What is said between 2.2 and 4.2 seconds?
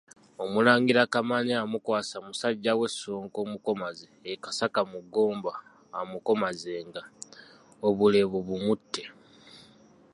musajja we Ssonko omukomazi